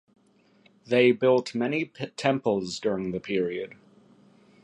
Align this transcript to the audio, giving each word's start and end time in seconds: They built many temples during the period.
They 0.87 1.11
built 1.11 1.53
many 1.53 1.85
temples 1.85 2.79
during 2.79 3.11
the 3.11 3.19
period. 3.19 3.75